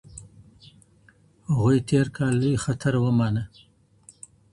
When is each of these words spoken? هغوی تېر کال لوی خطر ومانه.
هغوی 1.47 1.77
تېر 1.89 2.07
کال 2.15 2.33
لوی 2.41 2.55
خطر 2.63 2.93
ومانه. 2.99 3.43